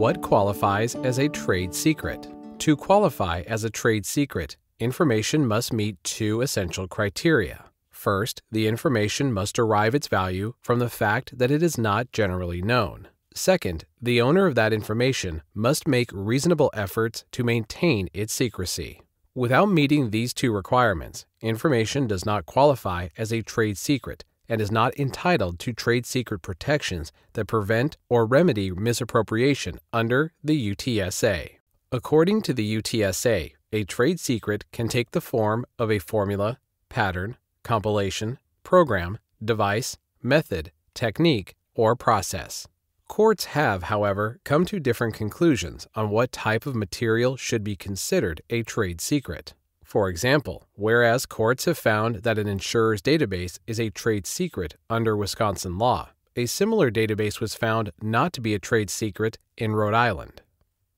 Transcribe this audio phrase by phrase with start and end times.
[0.00, 2.26] What qualifies as a trade secret?
[2.60, 7.66] To qualify as a trade secret, information must meet two essential criteria.
[7.90, 12.62] First, the information must derive its value from the fact that it is not generally
[12.62, 13.08] known.
[13.34, 19.02] Second, the owner of that information must make reasonable efforts to maintain its secrecy.
[19.34, 24.72] Without meeting these two requirements, information does not qualify as a trade secret and is
[24.72, 31.52] not entitled to trade secret protections that prevent or remedy misappropriation under the UTSA.
[31.92, 37.36] According to the UTSA, a trade secret can take the form of a formula, pattern,
[37.62, 42.66] compilation, program, device, method, technique, or process.
[43.06, 48.40] Courts have, however, come to different conclusions on what type of material should be considered
[48.50, 49.54] a trade secret.
[49.90, 55.16] For example, whereas courts have found that an insurer's database is a trade secret under
[55.16, 59.94] Wisconsin law, a similar database was found not to be a trade secret in Rhode
[59.94, 60.42] Island.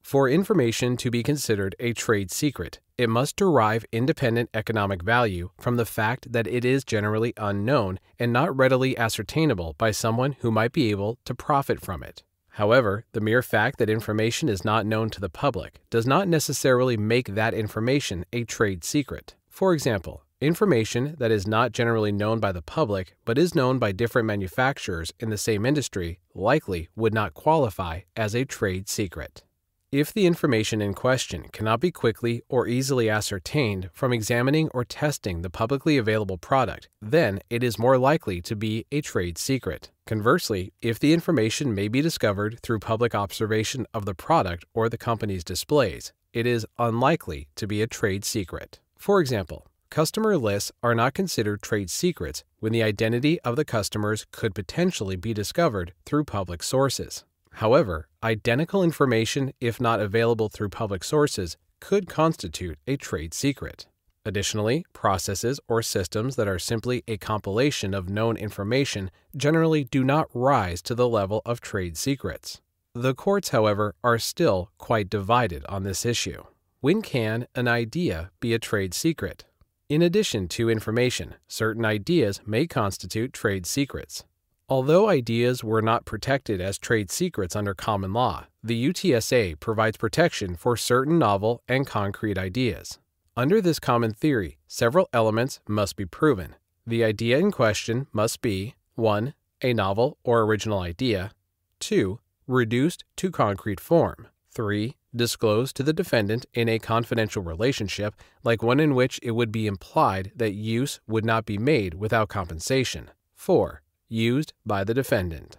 [0.03, 5.77] For information to be considered a trade secret, it must derive independent economic value from
[5.77, 10.73] the fact that it is generally unknown and not readily ascertainable by someone who might
[10.73, 12.25] be able to profit from it.
[12.57, 16.99] However, the mere fact that information is not known to the public does not necessarily
[16.99, 19.35] make that information a trade secret.
[19.49, 23.93] For example, information that is not generally known by the public but is known by
[23.93, 29.45] different manufacturers in the same industry likely would not qualify as a trade secret.
[29.93, 35.43] If the information in question cannot be quickly or easily ascertained from examining or testing
[35.43, 39.91] the publicly available product, then it is more likely to be a trade secret.
[40.07, 44.97] Conversely, if the information may be discovered through public observation of the product or the
[44.97, 48.81] company's displays, it is unlikely to be a trade secret.
[48.97, 54.25] For example, customer lists are not considered trade secrets when the identity of the customers
[54.33, 57.27] could potentially be discovered through public sources.
[57.55, 63.87] However, identical information, if not available through public sources, could constitute a trade secret.
[64.25, 70.29] Additionally, processes or systems that are simply a compilation of known information generally do not
[70.33, 72.61] rise to the level of trade secrets.
[72.95, 76.45] The courts, however, are still quite divided on this issue.
[76.81, 79.45] When can an idea be a trade secret?
[79.89, 84.25] In addition to information, certain ideas may constitute trade secrets.
[84.73, 90.57] Although ideas were not protected as trade secrets under common law, the UTSA provides protection
[90.57, 92.99] for certain novel and concrete ideas.
[93.37, 96.55] Under this common theory, several elements must be proven.
[96.87, 99.35] The idea in question must be 1.
[99.61, 101.33] A novel or original idea,
[101.81, 102.19] 2.
[102.47, 104.97] Reduced to concrete form, 3.
[105.15, 109.67] Disclosed to the defendant in a confidential relationship, like one in which it would be
[109.67, 115.59] implied that use would not be made without compensation, 4 used by the defendant.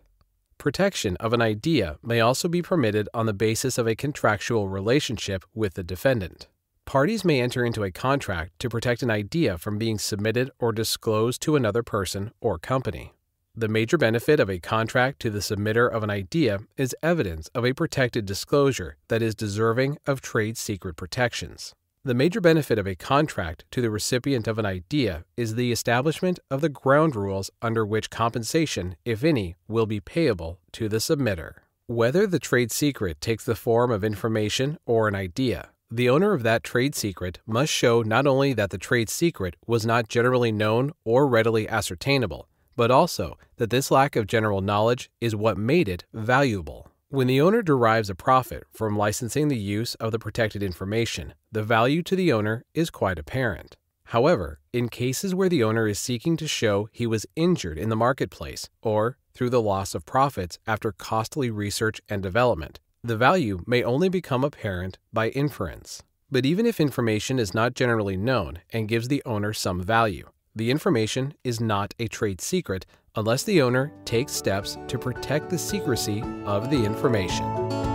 [0.57, 5.43] Protection of an idea may also be permitted on the basis of a contractual relationship
[5.53, 6.47] with the defendant.
[6.85, 11.41] Parties may enter into a contract to protect an idea from being submitted or disclosed
[11.41, 13.13] to another person or company.
[13.55, 17.65] The major benefit of a contract to the submitter of an idea is evidence of
[17.65, 21.73] a protected disclosure that is deserving of trade secret protections.
[22.05, 26.37] The major benefit of a contract to the recipient of an idea is the establishment
[26.51, 31.53] of the ground rules under which compensation, if any, will be payable to the submitter.
[31.87, 36.43] Whether the trade secret takes the form of information or an idea, the owner of
[36.43, 40.91] that trade secret must show not only that the trade secret was not generally known
[41.05, 46.03] or readily ascertainable, but also that this lack of general knowledge is what made it
[46.11, 46.89] valuable.
[47.13, 51.61] When the owner derives a profit from licensing the use of the protected information, the
[51.61, 53.77] value to the owner is quite apparent.
[54.05, 57.95] However, in cases where the owner is seeking to show he was injured in the
[57.95, 63.83] marketplace or through the loss of profits after costly research and development, the value may
[63.83, 66.01] only become apparent by inference.
[66.31, 70.71] But even if information is not generally known and gives the owner some value, the
[70.71, 76.23] information is not a trade secret unless the owner takes steps to protect the secrecy
[76.45, 77.92] of the information.